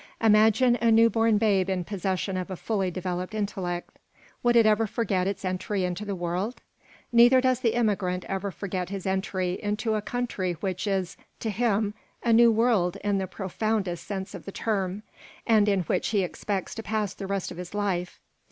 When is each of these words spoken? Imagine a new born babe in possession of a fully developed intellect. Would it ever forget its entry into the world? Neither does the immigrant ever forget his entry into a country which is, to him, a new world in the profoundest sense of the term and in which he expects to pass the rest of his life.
Imagine 0.19 0.79
a 0.81 0.89
new 0.89 1.11
born 1.11 1.37
babe 1.37 1.69
in 1.69 1.83
possession 1.83 2.35
of 2.35 2.49
a 2.49 2.55
fully 2.55 2.89
developed 2.89 3.35
intellect. 3.35 3.99
Would 4.41 4.55
it 4.55 4.65
ever 4.65 4.87
forget 4.87 5.27
its 5.27 5.45
entry 5.45 5.83
into 5.83 6.05
the 6.05 6.15
world? 6.15 6.59
Neither 7.11 7.39
does 7.39 7.59
the 7.59 7.75
immigrant 7.75 8.25
ever 8.27 8.49
forget 8.49 8.89
his 8.89 9.05
entry 9.05 9.61
into 9.61 9.93
a 9.93 10.01
country 10.01 10.53
which 10.53 10.87
is, 10.87 11.17
to 11.41 11.51
him, 11.51 11.93
a 12.23 12.33
new 12.33 12.51
world 12.51 12.95
in 13.03 13.19
the 13.19 13.27
profoundest 13.27 14.07
sense 14.07 14.33
of 14.33 14.45
the 14.45 14.51
term 14.51 15.03
and 15.45 15.69
in 15.69 15.81
which 15.81 16.07
he 16.07 16.23
expects 16.23 16.73
to 16.73 16.81
pass 16.81 17.13
the 17.13 17.27
rest 17.27 17.51
of 17.51 17.57
his 17.57 17.75
life. 17.75 18.19